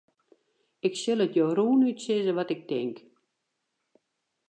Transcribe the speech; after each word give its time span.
Ik 0.87 0.93
sil 1.01 1.19
it 1.25 1.33
jo 1.37 1.45
rûnút 1.57 1.99
sizze 2.05 2.33
wat 2.35 2.53
ik 2.55 2.61
tink. 2.69 2.95